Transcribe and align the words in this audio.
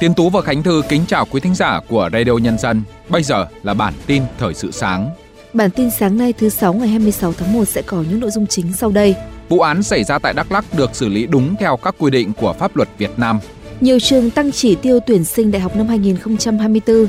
Tiến 0.00 0.14
Tú 0.14 0.30
và 0.30 0.40
Khánh 0.40 0.62
Thư 0.62 0.82
kính 0.88 1.04
chào 1.08 1.26
quý 1.30 1.40
thính 1.40 1.54
giả 1.54 1.80
của 1.88 2.10
Radio 2.12 2.32
Nhân 2.32 2.58
dân. 2.58 2.82
Bây 3.08 3.22
giờ 3.22 3.46
là 3.62 3.74
bản 3.74 3.94
tin 4.06 4.22
thời 4.38 4.54
sự 4.54 4.70
sáng. 4.70 5.10
Bản 5.52 5.70
tin 5.70 5.90
sáng 5.90 6.18
nay 6.18 6.32
thứ 6.32 6.48
sáu 6.48 6.74
ngày 6.74 6.88
26 6.88 7.32
tháng 7.32 7.52
1 7.52 7.64
sẽ 7.64 7.82
có 7.82 8.04
những 8.10 8.20
nội 8.20 8.30
dung 8.30 8.46
chính 8.46 8.72
sau 8.72 8.90
đây. 8.90 9.14
Vụ 9.48 9.60
án 9.60 9.82
xảy 9.82 10.04
ra 10.04 10.18
tại 10.18 10.32
Đắk 10.32 10.52
Lắk 10.52 10.64
được 10.76 10.90
xử 10.94 11.08
lý 11.08 11.26
đúng 11.26 11.54
theo 11.60 11.76
các 11.76 11.94
quy 11.98 12.10
định 12.10 12.32
của 12.32 12.52
pháp 12.52 12.76
luật 12.76 12.88
Việt 12.98 13.10
Nam. 13.16 13.40
Nhiều 13.80 14.00
trường 14.00 14.30
tăng 14.30 14.52
chỉ 14.52 14.74
tiêu 14.74 15.00
tuyển 15.06 15.24
sinh 15.24 15.50
đại 15.50 15.60
học 15.60 15.76
năm 15.76 15.86
2024. 15.86 17.06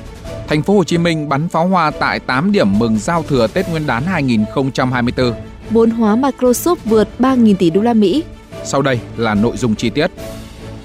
Thành 0.47 0.61
phố 0.61 0.73
Hồ 0.73 0.83
Chí 0.83 0.97
Minh 0.97 1.29
bắn 1.29 1.49
pháo 1.49 1.67
hoa 1.67 1.91
tại 1.91 2.19
8 2.19 2.51
điểm 2.51 2.79
mừng 2.79 2.99
giao 2.99 3.23
thừa 3.23 3.47
Tết 3.47 3.69
Nguyên 3.69 3.87
đán 3.87 4.03
2024. 4.03 5.33
Vốn 5.71 5.89
hóa 5.89 6.15
Microsoft 6.15 6.75
vượt 6.85 7.07
3.000 7.19 7.55
tỷ 7.55 7.69
đô 7.69 7.81
la 7.81 7.93
Mỹ. 7.93 8.23
Sau 8.63 8.81
đây 8.81 8.99
là 9.17 9.33
nội 9.33 9.57
dung 9.57 9.75
chi 9.75 9.89
tiết. 9.89 10.11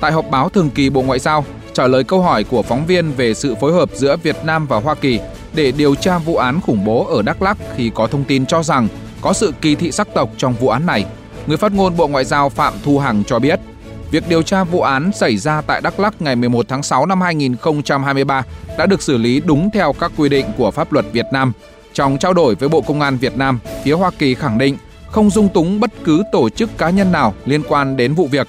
Tại 0.01 0.13
họp 0.13 0.31
báo 0.31 0.49
thường 0.49 0.71
kỳ 0.71 0.91
Bộ 0.91 1.03
Ngoại 1.03 1.19
giao, 1.19 1.45
trả 1.73 1.87
lời 1.87 2.05
câu 2.05 2.23
hỏi 2.23 2.45
của 2.45 2.63
phóng 2.63 2.87
viên 2.87 3.13
về 3.13 3.35
sự 3.35 3.55
phối 3.55 3.73
hợp 3.73 3.91
giữa 3.95 4.17
Việt 4.17 4.37
Nam 4.45 4.67
và 4.67 4.81
Hoa 4.81 4.95
Kỳ 4.95 5.21
để 5.55 5.73
điều 5.73 5.95
tra 5.95 6.19
vụ 6.19 6.37
án 6.37 6.61
khủng 6.61 6.85
bố 6.85 7.07
ở 7.07 7.23
Đắk 7.23 7.43
Lắk 7.43 7.59
khi 7.77 7.91
có 7.95 8.07
thông 8.07 8.25
tin 8.25 8.47
cho 8.47 8.63
rằng 8.63 8.89
có 9.21 9.33
sự 9.33 9.53
kỳ 9.61 9.75
thị 9.75 9.93
sắc 9.93 10.09
tộc 10.15 10.31
trong 10.37 10.55
vụ 10.55 10.69
án 10.69 10.87
này. 10.87 11.05
Người 11.47 11.57
phát 11.57 11.73
ngôn 11.73 11.97
Bộ 11.97 12.09
Ngoại 12.09 12.25
giao 12.25 12.49
Phạm 12.49 12.75
Thu 12.85 12.99
Hằng 12.99 13.25
cho 13.25 13.39
biết, 13.39 13.61
việc 14.11 14.29
điều 14.29 14.43
tra 14.43 14.65
vụ 14.65 14.81
án 14.81 15.11
xảy 15.13 15.37
ra 15.37 15.61
tại 15.61 15.81
Đắk 15.81 16.01
Lắk 16.01 16.23
ngày 16.23 16.37
11 16.37 16.67
tháng 16.69 16.83
6 16.83 17.07
năm 17.07 17.21
2023 17.21 18.43
đã 18.79 18.87
được 18.87 19.03
xử 19.03 19.17
lý 19.17 19.41
đúng 19.45 19.71
theo 19.71 19.93
các 19.93 20.13
quy 20.17 20.29
định 20.29 20.47
của 20.59 20.71
pháp 20.71 20.93
luật 20.93 21.05
Việt 21.13 21.27
Nam. 21.33 21.53
Trong 21.95 22.19
trao 22.19 22.35
đổi 22.35 22.55
với 22.55 22.69
Bộ 22.69 22.81
Công 22.81 23.01
an 23.01 23.17
Việt 23.17 23.37
Nam, 23.37 23.59
phía 23.85 23.93
Hoa 23.93 24.11
Kỳ 24.19 24.35
khẳng 24.35 24.59
định 24.59 24.77
không 25.11 25.31
dung 25.31 25.49
túng 25.49 25.81
bất 25.81 25.91
cứ 26.05 26.23
tổ 26.33 26.49
chức 26.49 26.79
cá 26.79 26.91
nhân 26.91 27.13
nào 27.13 27.35
liên 27.45 27.63
quan 27.69 27.97
đến 27.97 28.15
vụ 28.15 28.27
việc 28.27 28.49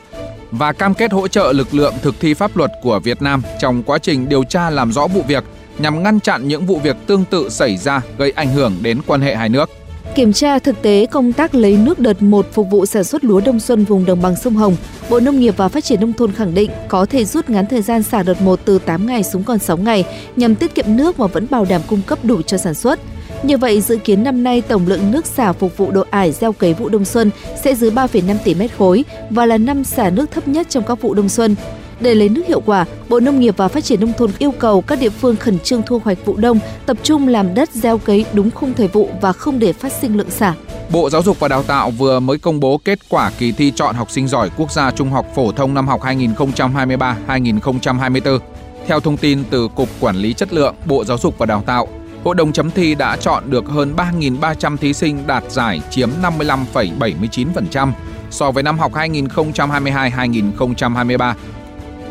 và 0.52 0.74
cam 0.74 0.94
kết 0.94 1.12
hỗ 1.12 1.28
trợ 1.28 1.54
lực 1.54 1.74
lượng 1.74 1.94
thực 2.02 2.16
thi 2.20 2.34
pháp 2.34 2.58
luật 2.58 2.72
của 2.82 3.00
Việt 3.00 3.22
Nam 3.22 3.42
trong 3.60 3.84
quá 3.84 3.98
trình 3.98 4.30
điều 4.30 4.44
tra 4.44 4.70
làm 4.70 4.92
rõ 4.92 5.08
vụ 5.08 5.22
việc 5.22 5.44
nhằm 5.78 6.04
ngăn 6.04 6.20
chặn 6.20 6.48
những 6.48 6.66
vụ 6.66 6.80
việc 6.80 6.96
tương 7.08 7.26
tự 7.26 7.50
xảy 7.50 7.78
ra 7.78 8.02
gây 8.18 8.32
ảnh 8.32 8.54
hưởng 8.54 8.74
đến 8.82 9.00
quan 9.08 9.22
hệ 9.22 9.36
hai 9.36 9.50
nước. 9.50 9.70
Kiểm 10.16 10.34
tra 10.34 10.60
thực 10.60 10.82
tế 10.82 11.06
công 11.06 11.34
tác 11.34 11.56
lấy 11.56 11.78
nước 11.78 12.00
đợt 12.00 12.22
1 12.22 12.48
phục 12.54 12.68
vụ 12.70 12.86
sản 12.86 13.04
xuất 13.04 13.24
lúa 13.24 13.42
đông 13.42 13.60
xuân 13.60 13.86
vùng 13.86 14.06
đồng 14.06 14.22
bằng 14.22 14.36
sông 14.36 14.56
Hồng, 14.56 14.76
Bộ 15.10 15.20
Nông 15.20 15.40
nghiệp 15.40 15.54
và 15.58 15.68
Phát 15.68 15.84
triển 15.84 16.02
Nông 16.02 16.14
thôn 16.14 16.32
khẳng 16.32 16.54
định 16.54 16.72
có 16.88 17.06
thể 17.06 17.26
rút 17.26 17.50
ngắn 17.50 17.66
thời 17.66 17.82
gian 17.82 18.04
xả 18.04 18.24
đợt 18.24 18.42
1 18.42 18.60
từ 18.66 18.80
8 18.80 19.08
ngày 19.08 19.24
xuống 19.24 19.44
còn 19.44 19.60
6 19.60 19.78
ngày 19.78 20.06
nhằm 20.36 20.56
tiết 20.56 20.76
kiệm 20.76 20.86
nước 20.88 21.18
và 21.18 21.28
vẫn 21.28 21.48
bảo 21.50 21.66
đảm 21.70 21.82
cung 21.88 22.02
cấp 22.02 22.20
đủ 22.24 22.42
cho 22.42 22.58
sản 22.58 22.74
xuất. 22.74 23.00
Như 23.44 23.58
vậy, 23.58 23.82
dự 23.82 23.98
kiến 23.98 24.24
năm 24.24 24.44
nay 24.44 24.62
tổng 24.62 24.88
lượng 24.88 25.12
nước 25.12 25.26
xả 25.26 25.54
phục 25.54 25.78
vụ 25.78 25.92
độ 25.92 26.04
ải 26.10 26.32
gieo 26.32 26.54
cấy 26.54 26.74
vụ 26.74 26.90
đông 26.90 27.06
xuân 27.06 27.32
sẽ 27.64 27.76
dưới 27.76 27.92
3,5 27.92 28.36
tỷ 28.44 28.54
mét 28.54 28.78
khối 28.78 29.06
và 29.30 29.46
là 29.46 29.58
năm 29.58 29.84
xả 29.84 30.10
nước 30.10 30.32
thấp 30.32 30.48
nhất 30.48 30.68
trong 30.70 30.84
các 30.88 31.02
vụ 31.02 31.14
đông 31.14 31.30
xuân. 31.30 31.56
Để 32.00 32.16
lấy 32.16 32.30
nước 32.30 32.42
hiệu 32.48 32.62
quả, 32.66 32.86
Bộ 33.10 33.20
Nông 33.20 33.40
nghiệp 33.40 33.58
và 33.58 33.68
Phát 33.68 33.84
triển 33.84 34.00
Nông 34.00 34.14
thôn 34.18 34.32
yêu 34.40 34.52
cầu 34.52 34.82
các 34.82 35.00
địa 35.00 35.10
phương 35.10 35.36
khẩn 35.36 35.60
trương 35.60 35.84
thu 35.84 36.02
hoạch 36.04 36.26
vụ 36.26 36.38
đông, 36.38 36.60
tập 36.86 36.98
trung 37.04 37.28
làm 37.28 37.54
đất 37.54 37.70
gieo 37.74 37.98
cấy 37.98 38.26
đúng 38.34 38.52
khung 38.52 38.74
thời 38.74 38.88
vụ 38.88 39.10
và 39.22 39.34
không 39.34 39.60
để 39.60 39.74
phát 39.74 39.92
sinh 39.92 40.18
lượng 40.18 40.30
xả. 40.30 40.54
Bộ 40.92 41.10
Giáo 41.10 41.22
dục 41.22 41.40
và 41.40 41.48
Đào 41.48 41.64
tạo 41.64 41.92
vừa 41.92 42.20
mới 42.20 42.38
công 42.38 42.60
bố 42.60 42.78
kết 42.78 43.00
quả 43.10 43.32
kỳ 43.38 43.52
thi 43.52 43.72
chọn 43.76 43.96
học 43.96 44.12
sinh 44.12 44.28
giỏi 44.28 44.50
quốc 44.58 44.72
gia 44.72 44.92
trung 44.92 45.12
học 45.12 45.26
phổ 45.36 45.52
thông 45.52 45.74
năm 45.74 45.88
học 45.88 46.02
2023-2024. 46.02 48.40
Theo 48.88 49.00
thông 49.00 49.18
tin 49.18 49.44
từ 49.50 49.68
Cục 49.76 49.90
Quản 50.00 50.16
lý 50.16 50.34
Chất 50.34 50.54
lượng 50.54 50.76
Bộ 50.86 51.04
Giáo 51.04 51.18
dục 51.18 51.38
và 51.38 51.46
Đào 51.46 51.64
tạo, 51.66 51.88
Hội 52.26 52.36
đồng 52.36 52.54
chấm 52.54 52.72
thi 52.72 52.96
đã 52.96 53.18
chọn 53.18 53.50
được 53.50 53.68
hơn 53.68 53.96
3.300 53.96 54.78
thí 54.78 54.94
sinh 54.94 55.28
đạt 55.28 55.44
giải 55.50 55.82
chiếm 55.90 56.10
55,79% 56.22 57.92
so 58.30 58.52
với 58.52 58.64
năm 58.64 58.80
học 58.80 58.94
2022-2023. 58.94 61.34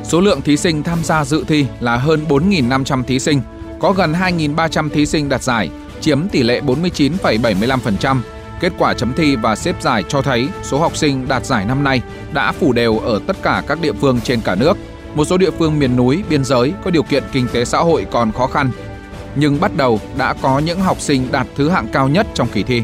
Số 0.02 0.20
lượng 0.20 0.42
thí 0.42 0.56
sinh 0.56 0.82
tham 0.82 1.04
gia 1.04 1.24
dự 1.24 1.44
thi 1.48 1.66
là 1.80 1.96
hơn 1.96 2.24
4.500 2.28 3.02
thí 3.02 3.18
sinh, 3.18 3.40
có 3.80 3.92
gần 3.92 4.12
2.300 4.12 4.88
thí 4.88 5.06
sinh 5.06 5.28
đạt 5.28 5.42
giải, 5.42 5.70
chiếm 6.00 6.28
tỷ 6.28 6.42
lệ 6.42 6.60
49,75%. 6.60 8.20
Kết 8.60 8.72
quả 8.78 8.94
chấm 8.94 9.12
thi 9.12 9.36
và 9.36 9.56
xếp 9.56 9.82
giải 9.82 10.04
cho 10.08 10.22
thấy 10.22 10.48
số 10.62 10.78
học 10.78 10.96
sinh 10.96 11.28
đạt 11.28 11.46
giải 11.46 11.64
năm 11.64 11.84
nay 11.84 12.02
đã 12.32 12.52
phủ 12.52 12.72
đều 12.72 12.98
ở 12.98 13.20
tất 13.26 13.36
cả 13.42 13.62
các 13.66 13.80
địa 13.80 13.92
phương 13.92 14.20
trên 14.20 14.40
cả 14.40 14.54
nước. 14.54 14.76
Một 15.14 15.24
số 15.24 15.36
địa 15.36 15.50
phương 15.50 15.78
miền 15.78 15.96
núi, 15.96 16.22
biên 16.28 16.44
giới 16.44 16.72
có 16.84 16.90
điều 16.90 17.02
kiện 17.02 17.22
kinh 17.32 17.46
tế 17.52 17.64
xã 17.64 17.78
hội 17.78 18.06
còn 18.10 18.32
khó 18.32 18.46
khăn 18.46 18.70
nhưng 19.36 19.60
bắt 19.60 19.76
đầu 19.76 20.00
đã 20.18 20.34
có 20.42 20.58
những 20.58 20.80
học 20.80 21.00
sinh 21.00 21.26
đạt 21.32 21.46
thứ 21.56 21.68
hạng 21.68 21.86
cao 21.92 22.08
nhất 22.08 22.26
trong 22.34 22.48
kỳ 22.52 22.62
thi. 22.62 22.82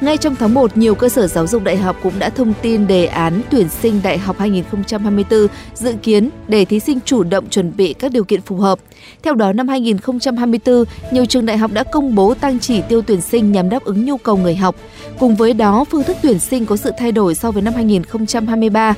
Ngay 0.00 0.16
trong 0.16 0.36
tháng 0.36 0.54
1, 0.54 0.76
nhiều 0.76 0.94
cơ 0.94 1.08
sở 1.08 1.26
giáo 1.26 1.46
dục 1.46 1.64
đại 1.64 1.76
học 1.76 1.96
cũng 2.02 2.18
đã 2.18 2.30
thông 2.30 2.52
tin 2.62 2.86
đề 2.86 3.06
án 3.06 3.42
tuyển 3.50 3.68
sinh 3.68 4.00
đại 4.02 4.18
học 4.18 4.36
2024 4.38 5.46
dự 5.74 5.94
kiến 6.02 6.30
để 6.48 6.64
thí 6.64 6.80
sinh 6.80 6.98
chủ 7.04 7.22
động 7.22 7.48
chuẩn 7.50 7.76
bị 7.76 7.92
các 7.92 8.12
điều 8.12 8.24
kiện 8.24 8.40
phù 8.40 8.56
hợp. 8.56 8.78
Theo 9.22 9.34
đó, 9.34 9.52
năm 9.52 9.68
2024, 9.68 10.84
nhiều 11.12 11.26
trường 11.26 11.46
đại 11.46 11.58
học 11.58 11.72
đã 11.72 11.84
công 11.84 12.14
bố 12.14 12.34
tăng 12.34 12.58
chỉ 12.58 12.82
tiêu 12.88 13.02
tuyển 13.02 13.20
sinh 13.20 13.52
nhằm 13.52 13.68
đáp 13.68 13.84
ứng 13.84 14.04
nhu 14.04 14.16
cầu 14.16 14.36
người 14.36 14.56
học. 14.56 14.76
Cùng 15.18 15.36
với 15.36 15.54
đó, 15.54 15.84
phương 15.90 16.04
thức 16.04 16.16
tuyển 16.22 16.38
sinh 16.38 16.66
có 16.66 16.76
sự 16.76 16.90
thay 16.98 17.12
đổi 17.12 17.34
so 17.34 17.50
với 17.50 17.62
năm 17.62 17.74
2023. 17.74 18.94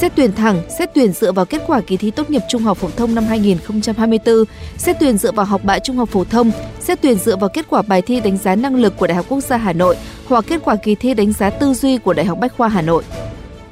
Xét 0.00 0.12
tuyển 0.14 0.32
thẳng, 0.32 0.62
xét 0.78 0.90
tuyển 0.94 1.12
dựa 1.12 1.32
vào 1.32 1.44
kết 1.44 1.62
quả 1.66 1.80
kỳ 1.80 1.96
thi 1.96 2.10
tốt 2.10 2.30
nghiệp 2.30 2.42
trung 2.48 2.62
học 2.62 2.78
phổ 2.78 2.88
thông 2.96 3.14
năm 3.14 3.24
2024, 3.24 4.44
xét 4.78 4.96
tuyển 5.00 5.18
dựa 5.18 5.32
vào 5.32 5.46
học 5.46 5.60
bạ 5.64 5.78
trung 5.78 5.96
học 5.96 6.08
phổ 6.08 6.24
thông, 6.24 6.50
xét 6.80 7.02
tuyển 7.02 7.18
dựa 7.18 7.36
vào 7.36 7.48
kết 7.48 7.66
quả 7.68 7.82
bài 7.82 8.02
thi 8.02 8.20
đánh 8.20 8.36
giá 8.36 8.54
năng 8.54 8.76
lực 8.76 8.96
của 8.96 9.06
Đại 9.06 9.16
học 9.16 9.26
Quốc 9.28 9.40
gia 9.40 9.56
Hà 9.56 9.72
Nội 9.72 9.96
hoặc 10.26 10.44
kết 10.48 10.60
quả 10.64 10.76
kỳ 10.76 10.94
thi 10.94 11.14
đánh 11.14 11.32
giá 11.32 11.50
tư 11.50 11.74
duy 11.74 11.98
của 11.98 12.12
Đại 12.12 12.26
học 12.26 12.38
Bách 12.40 12.56
khoa 12.56 12.68
Hà 12.68 12.82
Nội. 12.82 13.02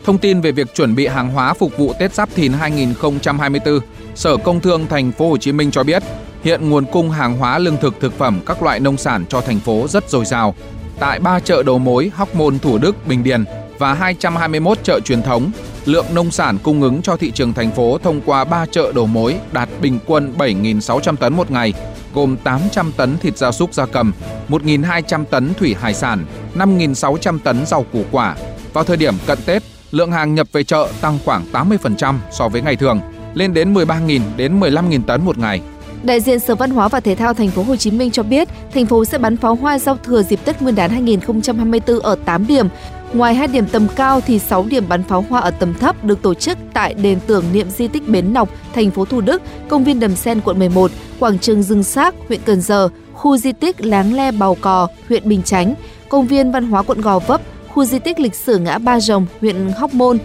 Thông 0.05 0.19
tin 0.19 0.41
về 0.41 0.53
việc 0.53 0.75
chuẩn 0.75 0.95
bị 0.95 1.07
hàng 1.07 1.31
hóa 1.31 1.55
phục 1.55 1.77
vụ 1.77 1.93
Tết 1.99 2.15
Giáp 2.15 2.35
Thìn 2.35 2.53
2024, 2.53 3.81
Sở 4.15 4.37
Công 4.37 4.61
Thương 4.61 4.87
Thành 4.87 5.13
phố 5.13 5.29
Hồ 5.29 5.37
Chí 5.37 5.53
Minh 5.53 5.71
cho 5.71 5.83
biết, 5.83 6.03
hiện 6.43 6.71
nguồn 6.71 6.85
cung 6.85 7.11
hàng 7.11 7.39
hóa 7.39 7.59
lương 7.59 7.77
thực 7.77 8.01
thực 8.01 8.19
phẩm 8.19 8.41
các 8.47 8.63
loại 8.63 8.81
nông 8.81 8.97
sản 8.97 9.25
cho 9.29 9.41
thành 9.41 9.61
phố 9.61 9.87
rất 9.89 10.11
dồi 10.11 10.25
dào. 10.25 10.55
Tại 11.03 11.21
ba 11.21 11.41
chợ 11.41 11.63
đầu 11.63 11.79
mối 11.79 12.11
Hóc 12.15 12.35
Môn, 12.35 12.59
Thủ 12.59 12.79
Đức, 12.79 13.07
Bình 13.07 13.23
Điền 13.23 13.45
và 13.79 13.95
221 13.95 14.79
chợ 14.83 15.01
truyền 15.01 15.23
thống, 15.23 15.51
lượng 15.85 16.07
nông 16.15 16.31
sản 16.31 16.59
cung 16.63 16.83
ứng 16.83 17.03
cho 17.03 17.17
thị 17.17 17.31
trường 17.31 17.53
thành 17.53 17.71
phố 17.71 17.99
thông 18.03 18.21
qua 18.21 18.45
3 18.45 18.67
chợ 18.67 18.93
đầu 18.95 19.07
mối 19.07 19.37
đạt 19.53 19.69
bình 19.81 19.99
quân 20.07 20.35
7.600 20.39 21.17
tấn 21.17 21.37
một 21.37 21.51
ngày, 21.51 21.73
gồm 22.15 22.37
800 22.45 22.93
tấn 22.97 23.19
thịt 23.19 23.39
gia 23.39 23.53
súc 23.53 23.75
gia 23.75 23.87
cầm, 23.87 24.13
1.200 24.49 25.25
tấn 25.25 25.55
thủy 25.55 25.77
hải 25.81 25.95
sản, 25.95 26.27
5.600 26.55 27.39
tấn 27.39 27.67
rau 27.67 27.83
củ 27.93 28.05
quả. 28.11 28.37
Vào 28.73 28.85
thời 28.85 28.97
điểm 28.97 29.15
cận 29.27 29.39
Tết, 29.47 29.63
lượng 29.91 30.13
hàng 30.13 30.35
nhập 30.35 30.47
về 30.53 30.65
chợ 30.65 30.89
tăng 31.01 31.19
khoảng 31.25 31.45
80% 31.53 32.15
so 32.31 32.49
với 32.49 32.63
ngày 32.63 32.77
thường, 32.77 33.01
lên 33.35 33.55
đến 33.55 33.75
13.000 33.75 34.21
đến 34.37 34.61
15.000 34.61 35.03
tấn 35.03 35.25
một 35.25 35.39
ngày. 35.39 35.61
Đại 36.03 36.21
diện 36.21 36.41
Sở 36.41 36.55
Văn 36.55 36.71
hóa 36.71 36.89
và 36.89 37.01
Thể 37.01 37.15
thao 37.15 37.35
Thành 37.35 37.51
phố 37.51 37.63
Hồ 37.63 37.77
Chí 37.77 37.91
Minh 37.91 38.11
cho 38.11 38.23
biết, 38.23 38.49
thành 38.75 38.87
phố 38.87 39.05
sẽ 39.05 39.19
bắn 39.19 39.37
pháo 39.37 39.55
hoa 39.55 39.79
giao 39.79 39.97
thừa 39.97 40.23
dịp 40.23 40.41
Tết 40.45 40.63
Nguyên 40.63 40.75
đán 40.75 40.91
2024 40.91 41.99
ở 41.99 42.17
8 42.25 42.47
điểm. 42.47 42.69
Ngoài 43.13 43.35
hai 43.35 43.47
điểm 43.47 43.67
tầm 43.73 43.87
cao 43.97 44.21
thì 44.21 44.39
6 44.39 44.67
điểm 44.69 44.85
bắn 44.89 45.03
pháo 45.03 45.25
hoa 45.29 45.41
ở 45.41 45.51
tầm 45.51 45.75
thấp 45.75 46.05
được 46.05 46.23
tổ 46.23 46.35
chức 46.35 46.59
tại 46.73 46.95
đền 46.95 47.19
tưởng 47.27 47.45
niệm 47.53 47.71
di 47.71 47.89
tích 47.89 48.09
Bến 48.09 48.33
Nọc, 48.33 48.49
thành 48.75 48.91
phố 48.91 49.05
Thủ 49.05 49.21
Đức, 49.21 49.43
công 49.69 49.85
viên 49.85 50.01
Đầm 50.01 50.17
Sen 50.17 50.41
quận 50.41 50.59
11, 50.59 50.91
quảng 51.19 51.39
trường 51.39 51.63
Dương 51.63 51.83
Xác, 51.83 52.15
huyện 52.29 52.41
Cần 52.45 52.61
Giờ, 52.61 52.89
khu 53.13 53.37
di 53.37 53.53
tích 53.53 53.85
Láng 53.85 54.15
Le 54.15 54.31
Bào 54.33 54.55
Cò, 54.55 54.89
huyện 55.09 55.29
Bình 55.29 55.43
Chánh, 55.43 55.75
công 56.09 56.27
viên 56.27 56.53
văn 56.53 56.71
hóa 56.71 56.83
quận 56.83 57.01
Gò 57.01 57.19
Vấp, 57.19 57.41
khu 57.69 57.85
di 57.85 57.99
tích 57.99 58.21
lịch 58.21 58.35
sử 58.35 58.59
ngã 58.59 58.79
Ba 58.79 59.01
Rồng, 59.01 59.27
huyện 59.41 59.73
Hóc 59.77 59.95
Môn. 59.95 60.19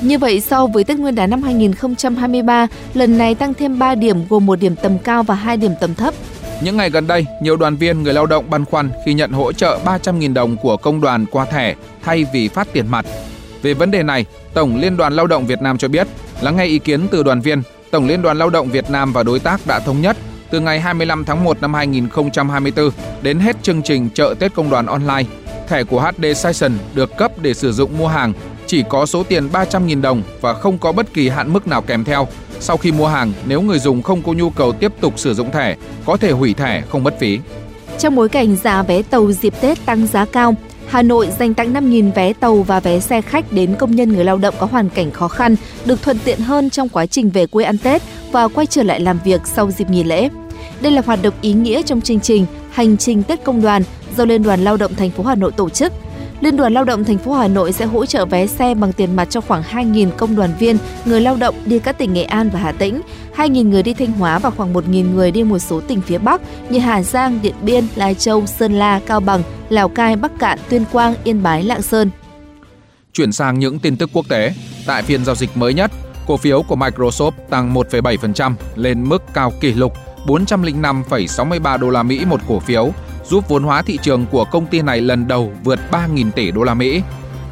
Như 0.00 0.18
vậy, 0.18 0.40
so 0.40 0.66
với 0.66 0.84
Tết 0.84 0.98
Nguyên 0.98 1.14
đán 1.14 1.30
năm 1.30 1.42
2023, 1.42 2.66
lần 2.94 3.18
này 3.18 3.34
tăng 3.34 3.54
thêm 3.54 3.78
3 3.78 3.94
điểm 3.94 4.16
gồm 4.28 4.46
một 4.46 4.56
điểm 4.60 4.76
tầm 4.76 4.98
cao 4.98 5.22
và 5.22 5.34
hai 5.34 5.56
điểm 5.56 5.72
tầm 5.80 5.94
thấp. 5.94 6.14
Những 6.62 6.76
ngày 6.76 6.90
gần 6.90 7.06
đây, 7.06 7.26
nhiều 7.42 7.56
đoàn 7.56 7.76
viên 7.76 8.02
người 8.02 8.12
lao 8.12 8.26
động 8.26 8.50
băn 8.50 8.64
khoăn 8.64 8.90
khi 9.06 9.14
nhận 9.14 9.30
hỗ 9.32 9.52
trợ 9.52 9.78
300.000 9.84 10.34
đồng 10.34 10.56
của 10.56 10.76
công 10.76 11.00
đoàn 11.00 11.26
qua 11.30 11.44
thẻ 11.44 11.74
thay 12.02 12.24
vì 12.32 12.48
phát 12.48 12.68
tiền 12.72 12.86
mặt. 12.88 13.06
Về 13.62 13.74
vấn 13.74 13.90
đề 13.90 14.02
này, 14.02 14.24
Tổng 14.54 14.76
Liên 14.76 14.96
đoàn 14.96 15.12
Lao 15.12 15.26
động 15.26 15.46
Việt 15.46 15.62
Nam 15.62 15.78
cho 15.78 15.88
biết, 15.88 16.06
lắng 16.40 16.56
nghe 16.56 16.64
ý 16.64 16.78
kiến 16.78 17.08
từ 17.10 17.22
đoàn 17.22 17.40
viên, 17.40 17.62
Tổng 17.90 18.06
Liên 18.06 18.22
đoàn 18.22 18.38
Lao 18.38 18.50
động 18.50 18.68
Việt 18.68 18.90
Nam 18.90 19.12
và 19.12 19.22
đối 19.22 19.38
tác 19.38 19.66
đã 19.66 19.80
thống 19.80 20.00
nhất 20.00 20.16
từ 20.50 20.60
ngày 20.60 20.80
25 20.80 21.24
tháng 21.24 21.44
1 21.44 21.60
năm 21.60 21.74
2024 21.74 22.90
đến 23.22 23.38
hết 23.38 23.56
chương 23.62 23.82
trình 23.82 24.10
chợ 24.14 24.34
Tết 24.38 24.54
công 24.54 24.70
đoàn 24.70 24.86
online, 24.86 25.24
thẻ 25.68 25.84
của 25.84 26.00
HD 26.00 26.24
Session 26.36 26.72
được 26.94 27.16
cấp 27.16 27.32
để 27.42 27.54
sử 27.54 27.72
dụng 27.72 27.98
mua 27.98 28.08
hàng 28.08 28.32
chỉ 28.72 28.82
có 28.88 29.06
số 29.06 29.22
tiền 29.22 29.48
300.000 29.52 30.00
đồng 30.00 30.22
và 30.40 30.54
không 30.54 30.78
có 30.78 30.92
bất 30.92 31.14
kỳ 31.14 31.28
hạn 31.28 31.52
mức 31.52 31.66
nào 31.66 31.82
kèm 31.82 32.04
theo. 32.04 32.28
Sau 32.60 32.76
khi 32.76 32.92
mua 32.92 33.06
hàng, 33.06 33.32
nếu 33.46 33.62
người 33.62 33.78
dùng 33.78 34.02
không 34.02 34.22
có 34.22 34.32
nhu 34.32 34.50
cầu 34.50 34.72
tiếp 34.72 34.92
tục 35.00 35.18
sử 35.18 35.34
dụng 35.34 35.50
thẻ, 35.50 35.76
có 36.06 36.16
thể 36.16 36.30
hủy 36.30 36.54
thẻ 36.54 36.82
không 36.90 37.04
mất 37.04 37.18
phí. 37.18 37.38
Trong 37.98 38.14
bối 38.16 38.28
cảnh 38.28 38.56
giá 38.56 38.82
vé 38.82 39.02
tàu 39.02 39.32
dịp 39.32 39.54
Tết 39.60 39.86
tăng 39.86 40.06
giá 40.06 40.24
cao, 40.24 40.54
Hà 40.88 41.02
Nội 41.02 41.28
dành 41.38 41.54
tặng 41.54 41.72
5.000 41.74 42.12
vé 42.12 42.32
tàu 42.32 42.62
và 42.62 42.80
vé 42.80 43.00
xe 43.00 43.20
khách 43.20 43.52
đến 43.52 43.74
công 43.74 43.96
nhân 43.96 44.12
người 44.12 44.24
lao 44.24 44.38
động 44.38 44.54
có 44.58 44.66
hoàn 44.66 44.88
cảnh 44.88 45.10
khó 45.10 45.28
khăn, 45.28 45.56
được 45.84 46.02
thuận 46.02 46.18
tiện 46.24 46.40
hơn 46.40 46.70
trong 46.70 46.88
quá 46.88 47.06
trình 47.06 47.30
về 47.30 47.46
quê 47.46 47.64
ăn 47.64 47.78
Tết 47.78 48.02
và 48.30 48.48
quay 48.48 48.66
trở 48.66 48.82
lại 48.82 49.00
làm 49.00 49.18
việc 49.24 49.40
sau 49.44 49.70
dịp 49.70 49.90
nghỉ 49.90 50.04
lễ. 50.04 50.28
Đây 50.80 50.92
là 50.92 51.02
hoạt 51.06 51.22
động 51.22 51.34
ý 51.40 51.52
nghĩa 51.52 51.82
trong 51.82 52.00
chương 52.00 52.20
trình 52.20 52.46
Hành 52.70 52.96
trình 52.96 53.22
Tết 53.22 53.44
Công 53.44 53.62
đoàn 53.62 53.82
do 54.16 54.24
Liên 54.24 54.42
đoàn 54.42 54.64
Lao 54.64 54.76
động 54.76 54.94
thành 54.94 55.10
phố 55.10 55.24
Hà 55.24 55.34
Nội 55.34 55.52
tổ 55.52 55.68
chức. 55.68 55.92
Liên 56.42 56.56
đoàn 56.56 56.72
Lao 56.72 56.84
động 56.84 57.04
thành 57.04 57.18
phố 57.18 57.32
Hà 57.32 57.48
Nội 57.48 57.72
sẽ 57.72 57.84
hỗ 57.84 58.06
trợ 58.06 58.26
vé 58.26 58.46
xe 58.46 58.74
bằng 58.74 58.92
tiền 58.92 59.16
mặt 59.16 59.24
cho 59.30 59.40
khoảng 59.40 59.62
2.000 59.62 60.10
công 60.10 60.36
đoàn 60.36 60.50
viên, 60.58 60.78
người 61.04 61.20
lao 61.20 61.36
động 61.36 61.54
đi 61.66 61.78
các 61.78 61.98
tỉnh 61.98 62.12
Nghệ 62.12 62.22
An 62.22 62.50
và 62.50 62.58
Hà 62.58 62.72
Tĩnh, 62.72 63.00
2.000 63.36 63.68
người 63.68 63.82
đi 63.82 63.94
Thanh 63.94 64.12
Hóa 64.12 64.38
và 64.38 64.50
khoảng 64.50 64.74
1.000 64.74 65.14
người 65.14 65.30
đi 65.30 65.42
một 65.44 65.58
số 65.58 65.80
tỉnh 65.80 66.00
phía 66.00 66.18
Bắc 66.18 66.40
như 66.70 66.78
Hà 66.78 67.02
Giang, 67.02 67.38
Điện 67.42 67.54
Biên, 67.62 67.84
Lai 67.94 68.14
Châu, 68.14 68.46
Sơn 68.46 68.72
La, 68.72 69.00
Cao 69.06 69.20
Bằng, 69.20 69.42
Lào 69.68 69.88
Cai, 69.88 70.16
Bắc 70.16 70.38
Cạn, 70.38 70.58
Tuyên 70.68 70.84
Quang, 70.92 71.14
Yên 71.24 71.42
Bái, 71.42 71.62
Lạng 71.62 71.82
Sơn. 71.82 72.10
Chuyển 73.12 73.32
sang 73.32 73.58
những 73.58 73.78
tin 73.78 73.96
tức 73.96 74.10
quốc 74.12 74.28
tế, 74.28 74.54
tại 74.86 75.02
phiên 75.02 75.24
giao 75.24 75.34
dịch 75.34 75.56
mới 75.56 75.74
nhất, 75.74 75.90
cổ 76.26 76.36
phiếu 76.36 76.62
của 76.62 76.76
Microsoft 76.76 77.32
tăng 77.50 77.74
1,7% 77.74 78.54
lên 78.76 79.08
mức 79.08 79.22
cao 79.34 79.52
kỷ 79.60 79.72
lục 79.72 79.92
405,63 80.26 81.78
đô 81.78 81.90
la 81.90 82.02
Mỹ 82.02 82.24
một 82.24 82.40
cổ 82.48 82.60
phiếu, 82.60 82.92
giúp 83.24 83.48
vốn 83.48 83.62
hóa 83.62 83.82
thị 83.82 83.98
trường 84.02 84.26
của 84.26 84.44
công 84.44 84.66
ty 84.66 84.82
này 84.82 85.00
lần 85.00 85.28
đầu 85.28 85.52
vượt 85.64 85.78
3.000 85.90 86.30
tỷ 86.30 86.50
đô 86.50 86.62
la 86.62 86.74
Mỹ. 86.74 87.02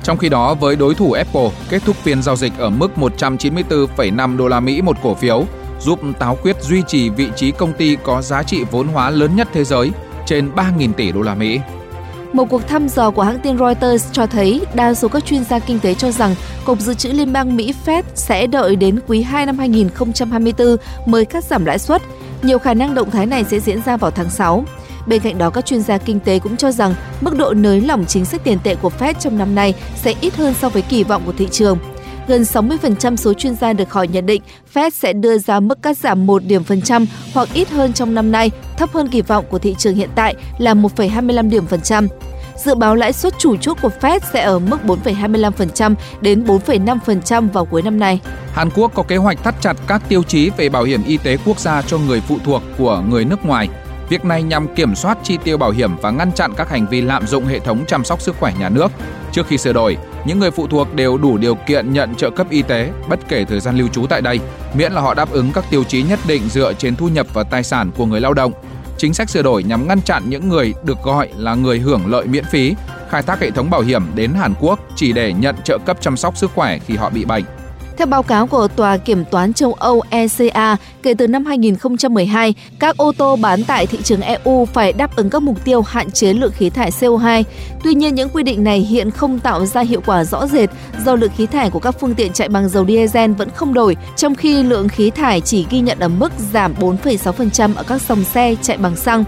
Trong 0.03 0.19
khi 0.19 0.29
đó, 0.29 0.55
với 0.55 0.77
đối 0.77 0.95
thủ 0.95 1.13
Apple, 1.13 1.51
kết 1.69 1.83
thúc 1.85 1.97
phiên 1.97 2.23
giao 2.23 2.37
dịch 2.37 2.53
ở 2.59 2.71
mức 2.71 2.89
194,5 2.97 4.37
đô 4.37 4.49
la 4.49 4.61
Mỹ 4.61 4.83
một 4.83 4.97
cổ 5.03 5.15
phiếu, 5.15 5.45
giúp 5.81 6.01
táo 6.19 6.39
quyết 6.43 6.63
duy 6.63 6.83
trì 6.87 7.09
vị 7.09 7.29
trí 7.37 7.51
công 7.51 7.73
ty 7.73 7.97
có 8.03 8.23
giá 8.23 8.43
trị 8.43 8.65
vốn 8.71 8.89
hóa 8.89 9.11
lớn 9.11 9.37
nhất 9.37 9.49
thế 9.53 9.65
giới, 9.65 9.91
trên 10.27 10.51
3.000 10.57 10.93
tỷ 10.93 11.13
đô 11.13 11.23
la 11.23 11.35
Mỹ. 11.35 11.61
Một 12.33 12.45
cuộc 12.51 12.69
thăm 12.69 12.89
dò 12.89 13.11
của 13.11 13.23
hãng 13.23 13.39
tin 13.39 13.59
Reuters 13.59 14.13
cho 14.13 14.27
thấy 14.27 14.61
đa 14.75 14.95
số 14.95 15.09
các 15.09 15.25
chuyên 15.25 15.45
gia 15.45 15.59
kinh 15.59 15.81
tế 15.81 15.95
cho 15.95 16.11
rằng 16.11 16.35
Cục 16.65 16.81
Dự 16.81 16.95
trữ 16.95 17.09
Liên 17.09 17.33
bang 17.33 17.57
Mỹ 17.57 17.75
Fed 17.87 18.03
sẽ 18.15 18.47
đợi 18.47 18.77
đến 18.77 18.99
quý 19.07 19.23
2 19.23 19.47
năm 19.47 19.59
2024 19.59 20.77
mới 21.07 21.25
cắt 21.25 21.45
giảm 21.45 21.65
lãi 21.65 21.79
suất. 21.79 22.03
Nhiều 22.43 22.59
khả 22.59 22.75
năng 22.75 22.95
động 22.95 23.11
thái 23.11 23.27
này 23.27 23.45
sẽ 23.45 23.61
diễn 23.61 23.83
ra 23.83 23.97
vào 23.97 24.11
tháng 24.11 24.31
6. 24.31 24.65
Bên 25.07 25.23
cạnh 25.23 25.39
đó, 25.39 25.51
các 25.51 25.67
chuyên 25.67 25.83
gia 25.83 25.99
kinh 25.99 26.21
tế 26.21 26.39
cũng 26.39 26.57
cho 26.57 26.73
rằng 26.73 26.95
mức 27.21 27.37
độ 27.37 27.55
nới 27.55 27.81
lỏng 27.81 28.05
chính 28.05 28.25
sách 28.25 28.45
tiền 28.45 28.59
tệ 28.65 28.75
của 28.75 28.91
Fed 28.99 29.15
trong 29.21 29.39
năm 29.39 29.55
nay 29.55 29.75
sẽ 29.97 30.15
ít 30.21 30.37
hơn 30.37 30.55
so 30.55 30.69
với 30.69 30.83
kỳ 30.83 31.05
vọng 31.05 31.23
của 31.27 31.33
thị 31.39 31.49
trường. 31.51 31.79
Gần 32.29 32.43
60% 32.43 33.17
số 33.17 33.35
chuyên 33.35 33.55
gia 33.55 33.73
được 33.73 33.93
hỏi 33.93 34.09
nhận 34.09 34.27
định 34.27 34.43
Fed 34.75 34.91
sẽ 34.91 35.13
đưa 35.13 35.39
ra 35.39 35.61
mức 35.61 35.83
cắt 35.83 35.99
giảm 35.99 36.27
1 36.27 36.45
điểm 36.45 36.65
phần 36.65 36.83
trăm 36.83 37.07
hoặc 37.35 37.49
ít 37.55 37.69
hơn 37.69 37.93
trong 37.93 38.15
năm 38.15 38.33
nay, 38.33 38.51
thấp 38.77 38.91
hơn 38.93 39.09
kỳ 39.09 39.23
vọng 39.23 39.45
của 39.51 39.59
thị 39.59 39.75
trường 39.79 39.95
hiện 39.95 40.11
tại 40.15 40.35
là 40.59 40.75
1,25 40.75 41.51
điểm 41.51 41.67
phần 41.67 41.81
trăm. 41.81 42.09
Dự 42.65 42.75
báo 42.75 42.97
lãi 42.97 43.13
suất 43.13 43.35
chủ 43.39 43.57
chốt 43.57 43.77
của 43.83 43.91
Fed 44.01 44.21
sẽ 44.33 44.43
ở 44.43 44.59
mức 44.59 44.79
4,25% 44.87 45.95
đến 46.21 46.45
4,5% 46.45 47.49
vào 47.51 47.65
cuối 47.65 47.83
năm 47.83 47.99
nay. 47.99 48.21
Hàn 48.53 48.71
Quốc 48.75 48.93
có 48.95 49.03
kế 49.03 49.17
hoạch 49.17 49.45
thắt 49.45 49.55
chặt 49.61 49.77
các 49.87 50.03
tiêu 50.09 50.23
chí 50.23 50.51
về 50.57 50.69
bảo 50.69 50.85
hiểm 50.85 51.03
y 51.07 51.17
tế 51.17 51.37
quốc 51.45 51.61
gia 51.61 51.83
cho 51.83 51.99
người 51.99 52.21
phụ 52.21 52.39
thuộc 52.45 52.63
của 52.79 53.03
người 53.11 53.25
nước 53.25 53.45
ngoài 53.45 53.69
Việc 54.11 54.25
này 54.25 54.43
nhằm 54.43 54.75
kiểm 54.75 54.95
soát 54.95 55.19
chi 55.23 55.39
tiêu 55.45 55.59
bảo 55.59 55.71
hiểm 55.71 55.97
và 55.97 56.11
ngăn 56.11 56.33
chặn 56.33 56.53
các 56.57 56.71
hành 56.71 56.87
vi 56.87 57.01
lạm 57.01 57.27
dụng 57.27 57.47
hệ 57.47 57.59
thống 57.59 57.85
chăm 57.87 58.05
sóc 58.05 58.21
sức 58.21 58.37
khỏe 58.41 58.53
nhà 58.59 58.69
nước. 58.69 58.93
Trước 59.33 59.47
khi 59.47 59.59
sửa 59.59 59.73
đổi, 59.73 59.97
những 60.25 60.39
người 60.39 60.51
phụ 60.51 60.67
thuộc 60.67 60.95
đều 60.95 61.19
đủ 61.19 61.39
điều 61.39 61.55
kiện 61.55 61.93
nhận 61.93 62.15
trợ 62.15 62.31
cấp 62.31 62.47
y 62.51 62.63
tế 62.63 62.91
bất 63.09 63.21
kể 63.29 63.45
thời 63.45 63.61
gian 63.61 63.77
lưu 63.77 63.89
trú 63.89 64.07
tại 64.07 64.21
đây, 64.21 64.41
miễn 64.75 64.93
là 64.93 65.01
họ 65.01 65.15
đáp 65.15 65.31
ứng 65.31 65.53
các 65.53 65.65
tiêu 65.71 65.85
chí 65.85 66.03
nhất 66.03 66.19
định 66.27 66.49
dựa 66.49 66.73
trên 66.73 66.97
thu 66.97 67.09
nhập 67.09 67.27
và 67.33 67.43
tài 67.43 67.63
sản 67.63 67.91
của 67.97 68.07
người 68.07 68.21
lao 68.21 68.35
động. 68.35 68.53
Chính 68.99 69.15
sách 69.15 69.31
sửa 69.31 69.43
đổi 69.43 69.63
nhằm 69.63 69.89
ngăn 69.89 70.03
chặn 70.03 70.23
những 70.27 70.49
người 70.49 70.75
được 70.85 71.03
gọi 71.03 71.29
là 71.37 71.55
người 71.55 71.79
hưởng 71.79 72.07
lợi 72.07 72.27
miễn 72.27 72.45
phí 72.45 72.75
khai 73.09 73.23
thác 73.23 73.41
hệ 73.41 73.51
thống 73.51 73.71
bảo 73.71 73.81
hiểm 73.81 74.03
đến 74.15 74.35
Hàn 74.35 74.55
Quốc 74.61 74.81
chỉ 74.97 75.13
để 75.13 75.33
nhận 75.33 75.57
trợ 75.65 75.79
cấp 75.87 75.97
chăm 76.01 76.17
sóc 76.17 76.37
sức 76.37 76.51
khỏe 76.55 76.79
khi 76.79 76.97
họ 76.97 77.11
bị 77.11 77.25
bệnh. 77.25 77.45
Theo 78.01 78.07
báo 78.07 78.23
cáo 78.23 78.47
của 78.47 78.69
Tòa 78.69 78.97
Kiểm 78.97 79.25
toán 79.25 79.53
châu 79.53 79.73
Âu 79.73 80.03
ECA, 80.11 80.77
kể 81.03 81.15
từ 81.15 81.27
năm 81.27 81.45
2012, 81.45 82.55
các 82.79 82.97
ô 82.97 83.13
tô 83.13 83.37
bán 83.37 83.65
tại 83.65 83.87
thị 83.87 83.99
trường 84.03 84.21
EU 84.21 84.65
phải 84.73 84.93
đáp 84.93 85.17
ứng 85.17 85.31
các 85.31 85.43
mục 85.43 85.65
tiêu 85.65 85.83
hạn 85.83 86.11
chế 86.11 86.33
lượng 86.33 86.53
khí 86.53 86.71
thải 86.71 86.91
CO2. 86.91 87.43
Tuy 87.85 87.95
nhiên, 87.95 88.15
những 88.15 88.29
quy 88.29 88.43
định 88.43 88.65
này 88.65 88.79
hiện 88.79 89.11
không 89.11 89.39
tạo 89.39 89.67
ra 89.67 89.81
hiệu 89.81 90.03
quả 90.07 90.25
rõ 90.25 90.47
rệt 90.47 90.71
do 91.05 91.15
lượng 91.15 91.31
khí 91.37 91.47
thải 91.47 91.71
của 91.71 91.79
các 91.79 91.95
phương 92.01 92.15
tiện 92.15 92.33
chạy 92.33 92.49
bằng 92.49 92.69
dầu 92.69 92.87
diesel 92.87 93.33
vẫn 93.33 93.51
không 93.51 93.75
đổi, 93.75 93.97
trong 94.17 94.35
khi 94.35 94.63
lượng 94.63 94.89
khí 94.89 95.11
thải 95.11 95.41
chỉ 95.41 95.67
ghi 95.71 95.81
nhận 95.81 95.99
ở 95.99 96.09
mức 96.09 96.33
giảm 96.53 96.75
4,6% 96.75 97.75
ở 97.77 97.83
các 97.83 98.03
dòng 98.03 98.25
xe 98.25 98.55
chạy 98.63 98.77
bằng 98.77 98.97
xăng. 98.97 99.25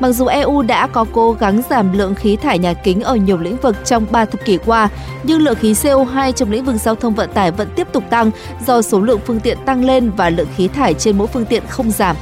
Mặc 0.00 0.12
dù 0.12 0.26
EU 0.26 0.62
đã 0.62 0.86
có 0.86 1.04
cố 1.12 1.32
gắng 1.32 1.62
giảm 1.70 1.98
lượng 1.98 2.14
khí 2.14 2.36
thải 2.36 2.58
nhà 2.58 2.72
kính 2.72 3.00
ở 3.00 3.16
nhiều 3.16 3.38
lĩnh 3.38 3.56
vực 3.56 3.76
trong 3.84 4.06
3 4.10 4.24
thập 4.24 4.44
kỷ 4.44 4.58
qua, 4.66 4.88
nhưng 5.22 5.42
lượng 5.42 5.54
khí 5.54 5.72
CO2 5.72 6.32
trong 6.32 6.50
lĩnh 6.50 6.64
vực 6.64 6.76
giao 6.76 6.94
thông 6.94 7.14
vận 7.14 7.32
tải 7.32 7.50
vẫn 7.50 7.68
tiếp 7.76 7.86
tục 7.92 8.04
tăng 8.10 8.30
do 8.66 8.82
số 8.82 9.00
lượng 9.00 9.20
phương 9.26 9.40
tiện 9.40 9.58
tăng 9.66 9.84
lên 9.84 10.10
và 10.16 10.30
lượng 10.30 10.48
khí 10.56 10.68
thải 10.68 10.94
trên 10.94 11.18
mỗi 11.18 11.26
phương 11.26 11.46
tiện 11.46 11.62
không 11.68 11.90
giảm. 11.90 12.16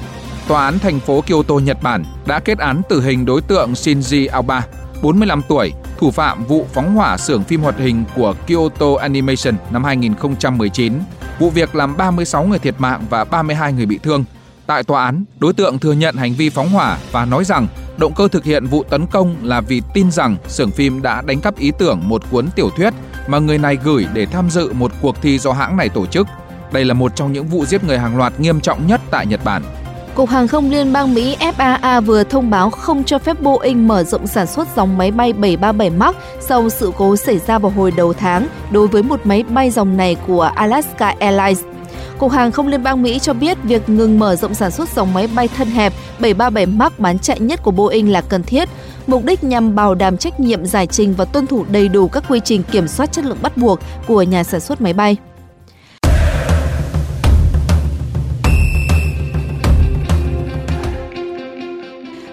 Tòa 0.49 0.65
án 0.65 0.79
thành 0.79 1.00
phố 1.00 1.21
Kyoto, 1.21 1.55
Nhật 1.55 1.82
Bản 1.82 2.05
đã 2.26 2.41
kết 2.41 2.59
án 2.59 2.82
tử 2.88 3.03
hình 3.03 3.26
đối 3.26 3.41
tượng 3.41 3.73
Shinji 3.73 4.29
Aoba, 4.32 4.67
45 5.03 5.43
tuổi, 5.49 5.73
thủ 5.99 6.11
phạm 6.11 6.44
vụ 6.44 6.67
phóng 6.73 6.94
hỏa 6.94 7.17
xưởng 7.17 7.44
phim 7.44 7.62
hoạt 7.62 7.79
hình 7.79 8.05
của 8.17 8.35
Kyoto 8.47 8.87
Animation 9.00 9.55
năm 9.70 9.85
2019. 9.85 10.93
Vụ 11.38 11.50
việc 11.50 11.75
làm 11.75 11.97
36 11.97 12.44
người 12.44 12.59
thiệt 12.59 12.75
mạng 12.79 13.05
và 13.11 13.25
32 13.25 13.73
người 13.73 13.87
bị 13.87 13.99
thương 13.99 14.25
Tại 14.66 14.82
tòa 14.82 15.05
án, 15.05 15.25
đối 15.38 15.52
tượng 15.52 15.78
thừa 15.78 15.93
nhận 15.93 16.16
hành 16.16 16.34
vi 16.34 16.50
phóng 16.50 16.69
hỏa 16.69 16.99
và 17.12 17.25
nói 17.25 17.44
rằng 17.44 17.66
động 17.96 18.12
cơ 18.14 18.28
thực 18.28 18.44
hiện 18.44 18.66
vụ 18.66 18.82
tấn 18.82 19.06
công 19.06 19.37
là 19.43 19.61
vì 19.61 19.82
tin 19.94 20.11
rằng 20.11 20.37
xưởng 20.49 20.70
phim 20.70 21.02
đã 21.02 21.22
đánh 21.26 21.40
cắp 21.40 21.56
ý 21.56 21.72
tưởng 21.78 22.00
một 22.05 22.22
cuốn 22.31 22.49
tiểu 22.56 22.70
thuyết 22.76 22.94
mà 23.26 23.38
người 23.38 23.58
này 23.58 23.78
gửi 23.84 24.06
để 24.14 24.26
tham 24.26 24.50
dự 24.50 24.72
một 24.72 24.93
cuộc 25.02 25.22
thi 25.22 25.38
do 25.38 25.52
hãng 25.52 25.76
này 25.76 25.88
tổ 25.88 26.06
chức. 26.06 26.26
Đây 26.72 26.84
là 26.84 26.94
một 26.94 27.16
trong 27.16 27.32
những 27.32 27.46
vụ 27.46 27.64
giết 27.64 27.84
người 27.84 27.99
hàng 27.99 28.16
loạt 28.16 28.40
nghiêm 28.40 28.61
trọng 28.61 28.87
nhất 28.87 29.00
tại 29.11 29.26
Nhật 29.26 29.44
Bản. 29.44 29.62
Cục 30.14 30.31
Hàng 30.31 30.49
không 30.49 30.70
Liên 30.70 30.93
bang 30.93 31.14
Mỹ 31.14 31.37
FAA 31.40 32.00
vừa 32.00 32.25
thông 32.25 32.50
báo 32.50 32.70
không 32.70 33.05
cho 33.05 33.19
phép 33.19 33.40
Boeing 33.40 33.88
mở 33.88 34.05
rộng 34.05 34.26
sản 34.26 34.46
xuất 34.46 34.69
dòng 34.76 34.99
máy 34.99 35.10
bay 35.10 35.32
737 35.32 35.90
MAX 35.90 36.14
sau 36.40 36.70
sự 36.70 36.93
cố 36.96 37.17
xảy 37.17 37.38
ra 37.38 37.58
vào 37.58 37.72
hồi 37.76 37.90
đầu 37.90 38.12
tháng 38.12 38.46
đối 38.70 38.88
với 38.88 39.02
một 39.02 39.20
máy 39.25 39.43
bay 39.43 39.70
dòng 39.70 39.96
này 39.96 40.17
của 40.26 40.43
Alaska 40.43 41.14
Airlines. 41.20 41.64
Cục 42.19 42.32
Hàng 42.32 42.52
không 42.52 42.69
Liên 42.69 42.82
bang 42.82 43.02
Mỹ 43.02 43.19
cho 43.19 43.32
biết 43.32 43.58
việc 43.62 43.88
ngừng 43.88 44.19
mở 44.19 44.37
rộng 44.37 44.55
sản 44.55 44.70
xuất 44.70 44.88
dòng 44.88 45.14
máy 45.14 45.28
bay 45.34 45.49
thân 45.49 45.69
hẹp 45.69 45.93
737 46.20 46.66
MAX 46.66 46.93
bán 46.99 47.19
chạy 47.19 47.40
nhất 47.40 47.61
của 47.62 47.70
Boeing 47.70 48.12
là 48.12 48.20
cần 48.20 48.43
thiết, 48.43 48.69
mục 49.06 49.25
đích 49.25 49.44
nhằm 49.44 49.75
bảo 49.75 49.94
đảm 49.94 50.16
trách 50.16 50.40
nhiệm 50.40 50.66
giải 50.66 50.87
trình 50.87 51.14
và 51.14 51.25
tuân 51.25 51.46
thủ 51.46 51.64
đầy 51.70 51.88
đủ 51.88 52.08
các 52.08 52.25
quy 52.28 52.40
trình 52.44 52.62
kiểm 52.62 52.88
soát 52.88 53.12
chất 53.12 53.25
lượng 53.25 53.38
bắt 53.43 53.56
buộc 53.56 53.81
của 54.06 54.22
nhà 54.22 54.44
sản 54.44 54.61
xuất 54.61 54.81
máy 54.81 54.93
bay. 54.93 55.16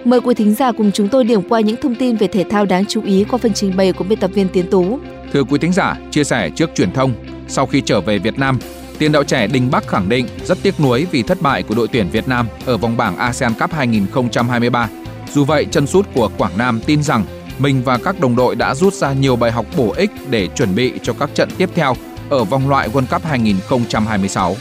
Mời 0.03 0.21
quý 0.21 0.33
thính 0.33 0.55
giả 0.55 0.71
cùng 0.71 0.91
chúng 0.91 1.07
tôi 1.07 1.23
điểm 1.23 1.49
qua 1.49 1.59
những 1.59 1.81
thông 1.81 1.95
tin 1.95 2.15
về 2.15 2.27
thể 2.27 2.43
thao 2.49 2.65
đáng 2.65 2.85
chú 2.85 3.01
ý 3.03 3.25
qua 3.29 3.37
phần 3.37 3.53
trình 3.53 3.73
bày 3.77 3.93
của 3.93 4.03
biên 4.03 4.19
tập 4.19 4.31
viên 4.33 4.47
Tiến 4.47 4.65
Tú. 4.71 4.99
Thưa 5.33 5.43
quý 5.43 5.59
thính 5.59 5.73
giả, 5.73 5.97
chia 6.11 6.23
sẻ 6.23 6.49
trước 6.55 6.69
truyền 6.75 6.93
thông, 6.93 7.13
sau 7.47 7.65
khi 7.65 7.81
trở 7.81 8.01
về 8.01 8.19
Việt 8.19 8.39
Nam, 8.39 8.59
Tiền 9.01 9.11
đạo 9.11 9.23
trẻ 9.23 9.47
Đình 9.47 9.71
Bắc 9.71 9.87
khẳng 9.87 10.09
định 10.09 10.27
rất 10.45 10.57
tiếc 10.63 10.79
nuối 10.79 11.07
vì 11.11 11.23
thất 11.23 11.41
bại 11.41 11.63
của 11.63 11.75
đội 11.75 11.87
tuyển 11.87 12.09
Việt 12.09 12.27
Nam 12.27 12.47
ở 12.65 12.77
vòng 12.77 12.97
bảng 12.97 13.17
ASEAN 13.17 13.53
Cup 13.53 13.73
2023. 13.73 14.89
Dù 15.33 15.45
vậy, 15.45 15.65
chân 15.71 15.87
sút 15.87 16.07
của 16.13 16.29
Quảng 16.37 16.57
Nam 16.57 16.81
tin 16.85 17.03
rằng 17.03 17.25
mình 17.59 17.81
và 17.83 17.97
các 17.97 18.19
đồng 18.19 18.35
đội 18.35 18.55
đã 18.55 18.75
rút 18.75 18.93
ra 18.93 19.13
nhiều 19.13 19.35
bài 19.35 19.51
học 19.51 19.65
bổ 19.77 19.91
ích 19.91 20.11
để 20.29 20.47
chuẩn 20.47 20.75
bị 20.75 20.93
cho 21.03 21.13
các 21.13 21.29
trận 21.35 21.49
tiếp 21.57 21.69
theo 21.75 21.95
ở 22.29 22.43
vòng 22.43 22.69
loại 22.69 22.89
World 22.89 23.05
Cup 23.05 23.25
2026. 23.25 24.55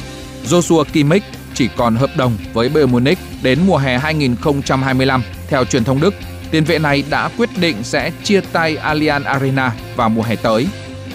Joshua 0.45 0.85
Kimmich 0.85 1.25
chỉ 1.55 1.69
còn 1.77 1.97
hợp 1.97 2.11
đồng 2.17 2.33
với 2.53 2.69
Bayern 2.69 2.93
Munich 2.93 3.19
đến 3.43 3.59
mùa 3.67 3.77
hè 3.77 3.99
2025. 3.99 5.23
Theo 5.49 5.65
truyền 5.65 5.85
thông 5.85 6.01
Đức, 6.01 6.15
tiền 6.51 6.65
vệ 6.65 6.79
này 6.79 7.05
đã 7.11 7.31
quyết 7.37 7.51
định 7.61 7.77
sẽ 7.83 8.11
chia 8.25 8.41
tay 8.53 8.77
Allianz 8.77 9.25
Arena 9.25 9.73
vào 9.97 10.09
mùa 10.09 10.23
hè 10.23 10.37
tới 10.37 10.67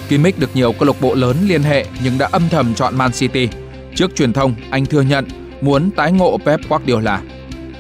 Kimmich 0.10 0.40
được 0.40 0.50
nhiều 0.54 0.72
câu 0.72 0.88
lạc 0.88 1.02
bộ 1.02 1.16
lớn 1.16 1.38
liên 1.48 1.64
hệ 1.64 1.86
nhưng 2.04 2.18
đã 2.18 2.30
âm 2.32 2.50
thầm 2.50 2.74
chọn 2.74 2.98
Man 2.98 3.12
City. 3.12 3.50
Trước 3.96 4.16
truyền 4.16 4.34
thông, 4.34 4.56
anh 4.70 4.86
thừa 4.86 5.02
nhận 5.02 5.28
muốn 5.62 5.92
tái 5.92 6.12
ngộ 6.12 6.38
Pep 6.46 6.60
Guardiola. 6.70 7.22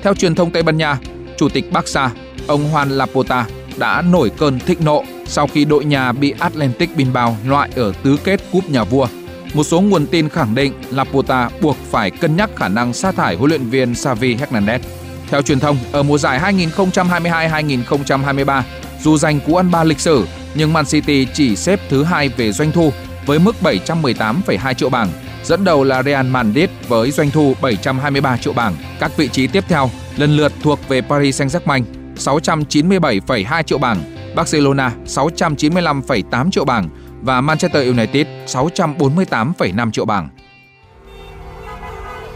Theo 0.03 0.13
truyền 0.13 0.36
thông 0.36 0.51
Tây 0.51 0.63
Ban 0.63 0.77
Nha, 0.77 0.98
chủ 1.38 1.50
tịch 1.50 1.72
Barca, 1.72 2.12
ông 2.48 2.74
Juan 2.74 2.89
Laporta 2.89 3.46
đã 3.77 4.01
nổi 4.01 4.32
cơn 4.38 4.60
thịnh 4.60 4.86
nộ 4.86 5.03
sau 5.25 5.48
khi 5.48 5.65
đội 5.65 5.86
nhà 5.86 6.12
bị 6.12 6.34
Atlantic 6.39 6.98
Bilbao 6.98 7.38
loại 7.48 7.70
ở 7.75 7.94
tứ 8.03 8.17
kết 8.24 8.41
cúp 8.51 8.70
nhà 8.70 8.84
vua. 8.84 9.08
Một 9.53 9.63
số 9.63 9.82
nguồn 9.82 10.08
tin 10.08 10.29
khẳng 10.29 10.55
định 10.55 10.74
Laporta 10.91 11.50
buộc 11.62 11.77
phải 11.91 12.12
cân 12.12 12.36
nhắc 12.36 12.50
khả 12.55 12.67
năng 12.67 12.94
sa 12.94 13.12
thải 13.12 13.36
huấn 13.36 13.50
luyện 13.50 13.70
viên 13.70 13.96
Xavi 13.96 14.36
Hernandez. 14.36 14.79
Theo 15.29 15.41
truyền 15.41 15.60
thông, 15.60 15.77
ở 15.91 16.03
mùa 16.03 16.17
giải 16.17 16.39
2022-2023, 16.39 18.62
dù 19.03 19.17
giành 19.17 19.39
cú 19.39 19.55
ăn 19.55 19.72
ba 19.72 19.84
lịch 19.84 20.00
sử, 20.00 20.25
nhưng 20.55 20.74
Man 20.74 20.85
City 20.85 21.27
chỉ 21.33 21.55
xếp 21.55 21.79
thứ 21.89 22.03
hai 22.03 22.29
về 22.29 22.51
doanh 22.51 22.71
thu 22.71 22.91
với 23.25 23.39
mức 23.39 23.55
718,2 23.62 24.74
triệu 24.74 24.89
bảng. 24.89 25.09
Dẫn 25.43 25.63
đầu 25.63 25.83
là 25.83 26.03
Real 26.03 26.27
Madrid 26.27 26.69
với 26.88 27.12
doanh 27.12 27.31
thu 27.31 27.53
723 27.62 28.38
triệu 28.38 28.53
bảng. 28.53 28.75
Các 29.00 29.17
vị 29.17 29.27
trí 29.27 29.47
tiếp 29.47 29.63
theo 29.67 29.89
lần 30.17 30.38
lượt 30.38 30.51
thuộc 30.62 30.79
về 30.88 31.01
Paris 31.01 31.41
Saint-Germain 31.41 31.83
697,2 32.15 33.63
triệu 33.63 33.77
bảng, 33.77 33.97
Barcelona 34.35 34.95
695,8 35.05 36.51
triệu 36.51 36.65
bảng 36.65 36.89
và 37.21 37.41
Manchester 37.41 37.88
United 37.88 38.27
648,5 38.47 39.91
triệu 39.91 40.05
bảng. 40.05 40.29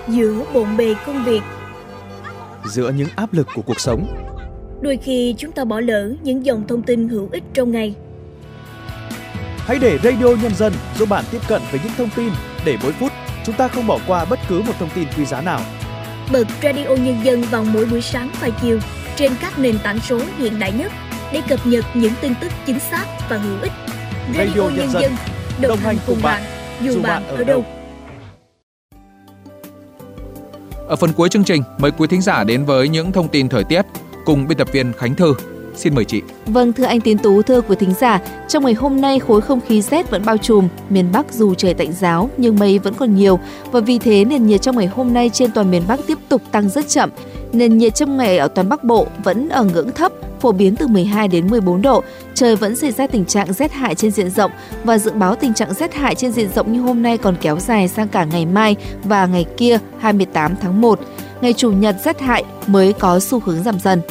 Giữa 0.07 0.43
bộn 0.53 0.77
bề 0.77 0.95
công 1.05 1.23
việc 1.23 1.41
Giữa 2.65 2.91
những 2.91 3.07
áp 3.15 3.33
lực 3.33 3.47
của 3.55 3.61
cuộc 3.61 3.79
sống 3.79 4.07
Đôi 4.81 4.97
khi 4.97 5.35
chúng 5.37 5.51
ta 5.51 5.65
bỏ 5.65 5.79
lỡ 5.79 6.13
những 6.23 6.45
dòng 6.45 6.67
thông 6.67 6.81
tin 6.81 7.09
hữu 7.09 7.29
ích 7.31 7.43
trong 7.53 7.71
ngày 7.71 7.95
Hãy 9.69 9.79
để 9.79 9.97
Radio 10.03 10.25
Nhân 10.41 10.55
dân 10.55 10.73
giúp 10.97 11.09
bạn 11.09 11.23
tiếp 11.31 11.37
cận 11.47 11.61
với 11.71 11.79
những 11.83 11.93
thông 11.97 12.09
tin 12.15 12.29
để 12.65 12.77
mỗi 12.83 12.91
phút 12.91 13.11
chúng 13.45 13.55
ta 13.55 13.67
không 13.67 13.87
bỏ 13.87 13.99
qua 14.07 14.25
bất 14.25 14.39
cứ 14.49 14.61
một 14.61 14.73
thông 14.79 14.89
tin 14.95 15.07
quý 15.17 15.25
giá 15.25 15.41
nào. 15.41 15.61
Bật 16.31 16.47
Radio 16.63 16.89
Nhân 16.89 17.19
dân 17.23 17.41
vào 17.41 17.63
mỗi 17.63 17.85
buổi 17.85 18.01
sáng 18.01 18.29
và 18.41 18.49
chiều 18.61 18.79
trên 19.15 19.31
các 19.41 19.59
nền 19.59 19.79
tảng 19.83 19.99
số 19.99 20.19
hiện 20.37 20.59
đại 20.59 20.71
nhất 20.71 20.91
để 21.33 21.41
cập 21.49 21.59
nhật 21.67 21.85
những 21.93 22.13
tin 22.21 22.33
tức 22.41 22.51
chính 22.65 22.79
xác 22.79 23.05
và 23.29 23.37
hữu 23.37 23.61
ích. 23.61 23.71
Radio, 24.37 24.45
Radio 24.45 24.69
Nhân 24.69 24.89
dân 24.91 25.11
đồng, 25.61 25.69
đồng 25.69 25.79
hành 25.79 25.97
cùng 26.07 26.21
bạn, 26.23 26.41
dù 26.81 27.01
bạn 27.01 27.27
ở 27.27 27.43
đâu. 27.43 27.65
Ở 30.87 30.95
phần 30.95 31.13
cuối 31.13 31.29
chương 31.29 31.43
trình, 31.43 31.63
mời 31.77 31.91
quý 31.91 32.07
thính 32.07 32.21
giả 32.21 32.43
đến 32.43 32.65
với 32.65 32.89
những 32.89 33.11
thông 33.11 33.27
tin 33.27 33.49
thời 33.49 33.63
tiết 33.63 33.81
cùng 34.25 34.47
biên 34.47 34.57
tập 34.57 34.67
viên 34.71 34.93
Khánh 34.93 35.15
Thư. 35.15 35.33
Xin 35.79 35.95
mời 35.95 36.05
chị. 36.05 36.21
Vâng, 36.45 36.73
thưa 36.73 36.83
anh 36.83 37.01
Tiến 37.01 37.17
Tú, 37.17 37.41
thưa 37.41 37.61
quý 37.61 37.75
thính 37.79 37.93
giả, 37.99 38.19
trong 38.47 38.65
ngày 38.65 38.73
hôm 38.73 39.01
nay 39.01 39.19
khối 39.19 39.41
không 39.41 39.59
khí 39.67 39.81
rét 39.81 40.09
vẫn 40.09 40.25
bao 40.25 40.37
trùm, 40.37 40.67
miền 40.89 41.11
Bắc 41.13 41.33
dù 41.33 41.53
trời 41.53 41.73
tạnh 41.73 41.93
giáo 41.93 42.29
nhưng 42.37 42.59
mây 42.59 42.79
vẫn 42.79 42.93
còn 42.93 43.15
nhiều 43.15 43.39
và 43.71 43.79
vì 43.79 43.99
thế 43.99 44.25
nền 44.25 44.47
nhiệt 44.47 44.61
trong 44.61 44.77
ngày 44.77 44.87
hôm 44.87 45.13
nay 45.13 45.29
trên 45.33 45.51
toàn 45.51 45.71
miền 45.71 45.83
Bắc 45.87 45.99
tiếp 46.07 46.17
tục 46.29 46.41
tăng 46.51 46.69
rất 46.69 46.87
chậm. 46.87 47.09
Nền 47.53 47.77
nhiệt 47.77 47.95
trong 47.95 48.17
ngày 48.17 48.37
ở 48.37 48.47
toàn 48.47 48.69
Bắc 48.69 48.83
Bộ 48.83 49.07
vẫn 49.23 49.49
ở 49.49 49.63
ngưỡng 49.63 49.91
thấp, 49.91 50.11
phổ 50.39 50.51
biến 50.51 50.75
từ 50.75 50.87
12 50.87 51.27
đến 51.27 51.47
14 51.47 51.81
độ. 51.81 52.03
Trời 52.33 52.55
vẫn 52.55 52.75
xảy 52.75 52.91
ra 52.91 53.07
tình 53.07 53.25
trạng 53.25 53.53
rét 53.53 53.71
hại 53.71 53.95
trên 53.95 54.11
diện 54.11 54.29
rộng 54.29 54.51
và 54.83 54.97
dự 54.97 55.11
báo 55.11 55.35
tình 55.35 55.53
trạng 55.53 55.73
rét 55.73 55.93
hại 55.93 56.15
trên 56.15 56.31
diện 56.31 56.49
rộng 56.55 56.73
như 56.73 56.81
hôm 56.81 57.01
nay 57.01 57.17
còn 57.17 57.35
kéo 57.41 57.59
dài 57.59 57.87
sang 57.87 58.07
cả 58.07 58.23
ngày 58.23 58.45
mai 58.45 58.75
và 59.03 59.25
ngày 59.25 59.45
kia 59.57 59.79
28 59.99 60.55
tháng 60.61 60.81
1. 60.81 60.99
Ngày 61.41 61.53
Chủ 61.53 61.71
nhật 61.71 61.95
rét 62.05 62.19
hại 62.19 62.43
mới 62.67 62.93
có 62.93 63.19
xu 63.19 63.39
hướng 63.39 63.63
giảm 63.63 63.79
dần. 63.79 64.01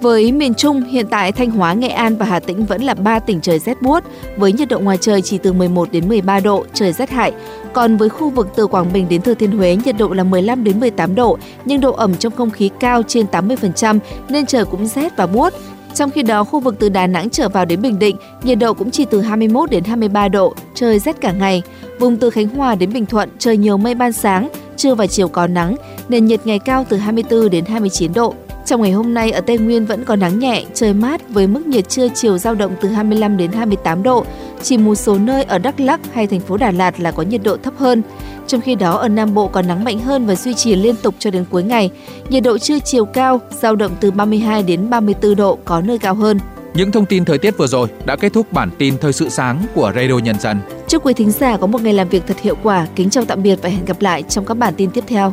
Với 0.00 0.32
miền 0.32 0.54
Trung, 0.54 0.82
hiện 0.82 1.06
tại 1.10 1.32
Thanh 1.32 1.50
Hóa, 1.50 1.72
Nghệ 1.72 1.88
An 1.88 2.16
và 2.16 2.26
Hà 2.26 2.40
Tĩnh 2.40 2.66
vẫn 2.66 2.82
là 2.82 2.94
3 2.94 3.18
tỉnh 3.18 3.40
trời 3.40 3.58
rét 3.58 3.82
buốt, 3.82 4.04
với 4.36 4.52
nhiệt 4.52 4.68
độ 4.68 4.78
ngoài 4.78 4.98
trời 5.00 5.22
chỉ 5.22 5.38
từ 5.38 5.52
11 5.52 5.92
đến 5.92 6.08
13 6.08 6.40
độ, 6.40 6.64
trời 6.74 6.92
rét 6.92 7.10
hại. 7.10 7.32
Còn 7.72 7.96
với 7.96 8.08
khu 8.08 8.30
vực 8.30 8.48
từ 8.56 8.66
Quảng 8.66 8.92
Bình 8.92 9.06
đến 9.08 9.22
Thừa 9.22 9.34
Thiên 9.34 9.50
Huế, 9.50 9.76
nhiệt 9.84 9.98
độ 9.98 10.08
là 10.08 10.24
15 10.24 10.64
đến 10.64 10.80
18 10.80 11.14
độ, 11.14 11.38
nhưng 11.64 11.80
độ 11.80 11.92
ẩm 11.92 12.14
trong 12.16 12.32
không 12.36 12.50
khí 12.50 12.70
cao 12.80 13.02
trên 13.02 13.26
80% 13.32 13.98
nên 14.28 14.46
trời 14.46 14.64
cũng 14.64 14.86
rét 14.86 15.16
và 15.16 15.26
buốt. 15.26 15.52
Trong 15.94 16.10
khi 16.10 16.22
đó, 16.22 16.44
khu 16.44 16.60
vực 16.60 16.74
từ 16.78 16.88
Đà 16.88 17.06
Nẵng 17.06 17.30
trở 17.30 17.48
vào 17.48 17.64
đến 17.64 17.82
Bình 17.82 17.98
Định, 17.98 18.16
nhiệt 18.42 18.58
độ 18.58 18.74
cũng 18.74 18.90
chỉ 18.90 19.04
từ 19.04 19.20
21 19.20 19.70
đến 19.70 19.84
23 19.84 20.28
độ, 20.28 20.54
trời 20.74 20.98
rét 20.98 21.20
cả 21.20 21.32
ngày. 21.32 21.62
Vùng 21.98 22.16
từ 22.16 22.30
Khánh 22.30 22.48
Hòa 22.48 22.74
đến 22.74 22.92
Bình 22.92 23.06
Thuận, 23.06 23.28
trời 23.38 23.56
nhiều 23.56 23.76
mây 23.76 23.94
ban 23.94 24.12
sáng, 24.12 24.48
trưa 24.76 24.94
và 24.94 25.06
chiều 25.06 25.28
có 25.28 25.46
nắng, 25.46 25.76
nền 26.08 26.26
nhiệt 26.26 26.40
ngày 26.44 26.58
cao 26.58 26.86
từ 26.88 26.96
24 26.96 27.50
đến 27.50 27.64
29 27.64 28.12
độ. 28.12 28.34
Trong 28.70 28.82
ngày 28.82 28.92
hôm 28.92 29.14
nay 29.14 29.30
ở 29.30 29.40
Tây 29.40 29.58
Nguyên 29.58 29.86
vẫn 29.86 30.04
có 30.04 30.16
nắng 30.16 30.38
nhẹ, 30.38 30.64
trời 30.74 30.94
mát 30.94 31.28
với 31.28 31.46
mức 31.46 31.66
nhiệt 31.66 31.88
trưa 31.88 32.08
chiều 32.14 32.38
dao 32.38 32.54
động 32.54 32.72
từ 32.80 32.88
25 32.88 33.36
đến 33.36 33.52
28 33.52 34.02
độ. 34.02 34.24
Chỉ 34.62 34.78
một 34.78 34.94
số 34.94 35.18
nơi 35.18 35.42
ở 35.42 35.58
Đắk 35.58 35.80
Lắk 35.80 36.00
hay 36.12 36.26
thành 36.26 36.40
phố 36.40 36.56
Đà 36.56 36.70
Lạt 36.70 37.00
là 37.00 37.10
có 37.10 37.22
nhiệt 37.22 37.40
độ 37.44 37.56
thấp 37.56 37.74
hơn. 37.78 38.02
Trong 38.46 38.60
khi 38.60 38.74
đó 38.74 38.96
ở 38.96 39.08
Nam 39.08 39.34
Bộ 39.34 39.48
có 39.48 39.62
nắng 39.62 39.84
mạnh 39.84 39.98
hơn 39.98 40.26
và 40.26 40.34
duy 40.34 40.54
trì 40.54 40.76
liên 40.76 40.96
tục 40.96 41.14
cho 41.18 41.30
đến 41.30 41.44
cuối 41.50 41.62
ngày. 41.62 41.90
Nhiệt 42.28 42.42
độ 42.42 42.58
trưa 42.58 42.78
chiều 42.78 43.04
cao 43.04 43.40
dao 43.50 43.76
động 43.76 43.92
từ 44.00 44.10
32 44.10 44.62
đến 44.62 44.90
34 44.90 45.36
độ, 45.36 45.58
có 45.64 45.80
nơi 45.80 45.98
cao 45.98 46.14
hơn. 46.14 46.38
Những 46.74 46.92
thông 46.92 47.06
tin 47.06 47.24
thời 47.24 47.38
tiết 47.38 47.58
vừa 47.58 47.66
rồi 47.66 47.88
đã 48.04 48.16
kết 48.16 48.32
thúc 48.32 48.52
bản 48.52 48.70
tin 48.78 48.98
thời 48.98 49.12
sự 49.12 49.28
sáng 49.28 49.62
của 49.74 49.92
Radio 49.96 50.18
Nhân 50.18 50.40
dân. 50.40 50.58
Chúc 50.88 51.06
quý 51.06 51.14
thính 51.14 51.30
giả 51.30 51.56
có 51.56 51.66
một 51.66 51.82
ngày 51.82 51.92
làm 51.92 52.08
việc 52.08 52.22
thật 52.26 52.40
hiệu 52.40 52.56
quả. 52.62 52.86
Kính 52.96 53.10
chào 53.10 53.24
tạm 53.24 53.42
biệt 53.42 53.58
và 53.62 53.68
hẹn 53.68 53.84
gặp 53.84 53.96
lại 54.00 54.22
trong 54.22 54.44
các 54.44 54.54
bản 54.54 54.74
tin 54.76 54.90
tiếp 54.90 55.04
theo. 55.06 55.32